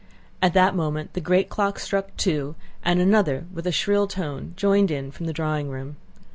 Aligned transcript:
At 0.41 0.55
that 0.55 0.73
moment 0.75 1.13
the 1.13 1.21
great 1.21 1.47
clock 1.47 1.77
struck 1.77 2.17
two 2.17 2.55
and 2.83 2.99
another 2.99 3.45
with 3.53 3.67
a 3.67 3.71
shrill 3.71 4.07
tone 4.07 4.53
joined 4.55 4.89
in 4.89 5.11
from 5.11 5.27
the 5.27 5.31
drawing 5.31 5.69
room. 5.69 5.95